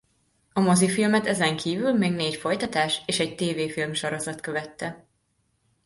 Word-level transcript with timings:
A 0.53 0.59
mozifilmet 0.59 1.25
ezen 1.25 1.57
kívül 1.57 1.93
még 1.93 2.11
négy 2.11 2.35
folytatás 2.35 3.01
és 3.05 3.19
egy 3.19 3.35
tévéfilmsorozat 3.35 4.41
követte. 4.41 5.05